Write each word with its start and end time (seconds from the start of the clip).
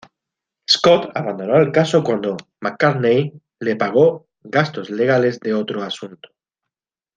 Scott 0.67 1.11
abandonó 1.13 1.57
el 1.57 1.71
caso 1.71 2.03
cuando 2.03 2.35
McCartney 2.59 3.39
le 3.59 3.75
pagó 3.75 4.29
gastos 4.41 4.89
legales 4.89 5.39
de 5.39 5.53
otro 5.53 5.83
asunto. 5.83 6.29